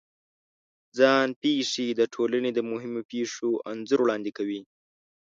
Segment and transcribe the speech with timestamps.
[0.97, 4.61] ځان پېښې د ټولنې د مهمو پېښو انځور وړاندې کوي.